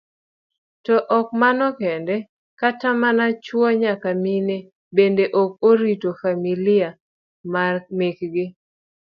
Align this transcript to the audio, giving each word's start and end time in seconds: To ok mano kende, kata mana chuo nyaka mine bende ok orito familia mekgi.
To 0.85 0.95
ok 1.17 1.27
mano 1.41 1.65
kende, 1.79 2.15
kata 2.59 2.87
mana 3.01 3.25
chuo 3.45 3.67
nyaka 3.81 4.09
mine 4.23 4.57
bende 4.95 5.25
ok 5.41 5.49
orito 5.69 6.09
familia 6.21 6.89
mekgi. 7.97 8.45